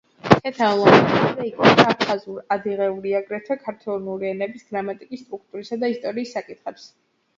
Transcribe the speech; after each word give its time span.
ქეთევან 0.27 0.71
ლომთათიძე 0.77 1.43
იკვლევდა 1.49 1.85
აფხაზურ-ადიღური, 1.93 3.13
აგრეთვე 3.19 3.59
ქართველური 3.67 4.31
ენების 4.33 4.67
გრამატიკის 4.73 5.25
სტრუქტურისა 5.27 5.83
და 5.85 5.93
ისტორიის 5.99 6.35
საკითხებს. 6.39 6.89